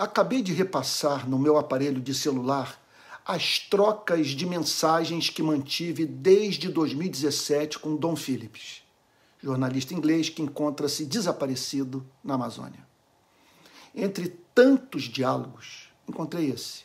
Acabei 0.00 0.40
de 0.40 0.54
repassar 0.54 1.28
no 1.28 1.38
meu 1.38 1.58
aparelho 1.58 2.00
de 2.00 2.14
celular 2.14 2.80
as 3.22 3.58
trocas 3.58 4.28
de 4.28 4.46
mensagens 4.46 5.28
que 5.28 5.42
mantive 5.42 6.06
desde 6.06 6.70
2017 6.70 7.78
com 7.78 7.96
Dom 7.96 8.16
Phillips, 8.16 8.82
jornalista 9.42 9.92
inglês 9.92 10.30
que 10.30 10.40
encontra-se 10.40 11.04
desaparecido 11.04 12.02
na 12.24 12.32
Amazônia. 12.32 12.82
Entre 13.94 14.28
tantos 14.54 15.02
diálogos, 15.02 15.90
encontrei 16.08 16.48
esse, 16.48 16.84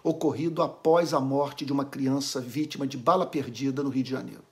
ocorrido 0.00 0.62
após 0.62 1.12
a 1.12 1.18
morte 1.18 1.64
de 1.64 1.72
uma 1.72 1.84
criança 1.84 2.40
vítima 2.40 2.86
de 2.86 2.96
bala 2.96 3.26
perdida 3.26 3.82
no 3.82 3.90
Rio 3.90 4.04
de 4.04 4.10
Janeiro. 4.12 4.44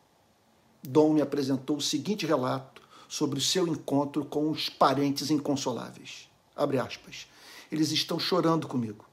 Dom 0.82 1.12
me 1.12 1.23
apresentou 1.23 1.77
o 1.77 1.80
seguinte 1.80 2.27
relato 2.27 2.82
sobre 3.09 3.39
o 3.39 3.43
seu 3.43 3.69
encontro 3.69 4.25
com 4.25 4.50
os 4.50 4.69
parentes 4.69 5.30
inconsoláveis. 5.30 6.32
Abre 6.57 6.79
aspas. 6.79 7.27
Eles 7.71 7.91
estão 7.91 8.18
chorando 8.18 8.68
comigo 8.68 9.05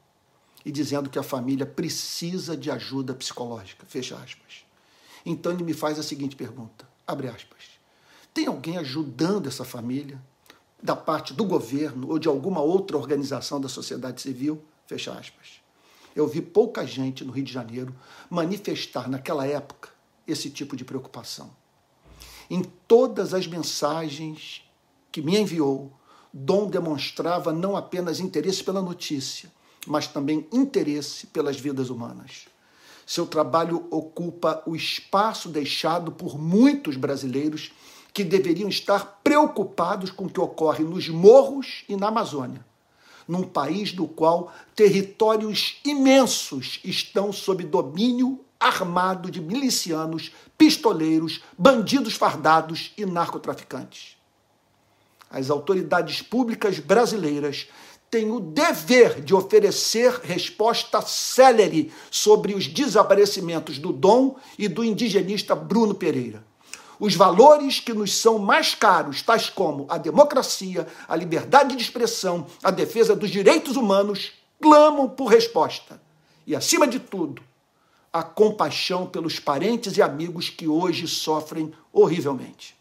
e 0.65 0.71
dizendo 0.71 1.09
que 1.09 1.17
a 1.17 1.23
família 1.23 1.65
precisa 1.65 2.55
de 2.55 2.69
ajuda 2.69 3.13
psicológica. 3.13 3.85
Fecha 3.87 4.15
aspas. 4.17 4.65
Então 5.25 5.51
ele 5.51 5.63
me 5.63 5.73
faz 5.73 5.97
a 5.97 6.03
seguinte 6.03 6.35
pergunta: 6.35 6.87
abre 7.07 7.27
aspas. 7.27 7.79
Tem 8.33 8.47
alguém 8.47 8.77
ajudando 8.77 9.47
essa 9.47 9.63
família? 9.63 10.21
Da 10.81 10.95
parte 10.95 11.33
do 11.33 11.43
governo 11.43 12.09
ou 12.09 12.17
de 12.17 12.29
alguma 12.29 12.61
outra 12.61 12.97
organização 12.97 13.59
da 13.59 13.67
sociedade 13.67 14.21
civil? 14.21 14.63
Fecha 14.87 15.11
aspas. 15.11 15.61
Eu 16.15 16.27
vi 16.27 16.41
pouca 16.41 16.85
gente 16.87 17.23
no 17.25 17.31
Rio 17.31 17.43
de 17.43 17.51
Janeiro 17.51 17.93
manifestar 18.29 19.09
naquela 19.09 19.45
época 19.45 19.89
esse 20.25 20.49
tipo 20.49 20.75
de 20.75 20.85
preocupação. 20.85 21.51
Em 22.49 22.63
todas 22.63 23.33
as 23.33 23.45
mensagens 23.45 24.63
que 25.11 25.21
me 25.21 25.37
enviou, 25.37 25.91
Dom 26.31 26.67
demonstrava 26.67 27.51
não 27.51 27.75
apenas 27.75 28.19
interesse 28.19 28.63
pela 28.63 28.81
notícia, 28.81 29.51
mas 29.87 30.07
também 30.07 30.47
interesse 30.53 31.25
pelas 31.27 31.59
vidas 31.59 31.89
humanas. 31.89 32.45
Seu 33.05 33.25
trabalho 33.25 33.87
ocupa 33.89 34.61
o 34.67 34.75
espaço 34.75 35.49
deixado 35.49 36.11
por 36.11 36.37
muitos 36.37 36.95
brasileiros 36.95 37.71
que 38.13 38.23
deveriam 38.23 38.69
estar 38.69 39.19
preocupados 39.23 40.11
com 40.11 40.25
o 40.25 40.29
que 40.29 40.39
ocorre 40.39 40.83
nos 40.83 41.09
morros 41.09 41.83
e 41.89 41.95
na 41.95 42.09
Amazônia, 42.09 42.63
num 43.27 43.43
país 43.43 43.91
do 43.91 44.07
qual 44.07 44.53
territórios 44.75 45.77
imensos 45.83 46.79
estão 46.83 47.33
sob 47.33 47.63
domínio 47.63 48.39
armado 48.59 49.31
de 49.31 49.41
milicianos, 49.41 50.31
pistoleiros, 50.55 51.41
bandidos 51.57 52.13
fardados 52.13 52.91
e 52.95 53.05
narcotraficantes 53.05 54.18
as 55.29 55.49
autoridades 55.49 56.21
públicas 56.21 56.79
brasileiras 56.79 57.67
têm 58.09 58.31
o 58.31 58.39
dever 58.39 59.21
de 59.21 59.35
oferecer 59.35 60.11
resposta 60.23 61.01
célere 61.01 61.93
sobre 62.09 62.55
os 62.55 62.67
desaparecimentos 62.67 63.77
do 63.77 63.93
Dom 63.93 64.35
e 64.57 64.67
do 64.67 64.83
indigenista 64.83 65.55
Bruno 65.55 65.93
Pereira. 65.93 66.43
Os 66.99 67.15
valores 67.15 67.79
que 67.79 67.93
nos 67.93 68.17
são 68.17 68.39
mais 68.39 68.75
caros, 68.75 69.21
tais 69.21 69.49
como 69.49 69.85
a 69.87 69.97
democracia, 69.97 70.87
a 71.07 71.15
liberdade 71.15 71.75
de 71.75 71.81
expressão, 71.81 72.47
a 72.63 72.71
defesa 72.71 73.15
dos 73.15 73.29
direitos 73.29 73.77
humanos, 73.77 74.31
clamam 74.59 75.07
por 75.07 75.27
resposta. 75.27 76.01
E, 76.45 76.55
acima 76.55 76.87
de 76.87 76.99
tudo, 76.99 77.41
a 78.11 78.23
compaixão 78.23 79.05
pelos 79.05 79.39
parentes 79.39 79.95
e 79.95 80.01
amigos 80.01 80.49
que 80.49 80.67
hoje 80.67 81.07
sofrem 81.07 81.71
horrivelmente. 81.93 82.78